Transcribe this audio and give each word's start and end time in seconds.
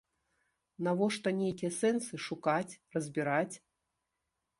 Навошта 0.85 1.33
нейкія 1.41 1.71
сэнсы 1.81 2.13
шукаць, 2.29 2.77
разбіраць? 2.97 3.55